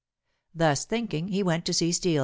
[0.55, 2.19] Thus thinking he went to see Steel.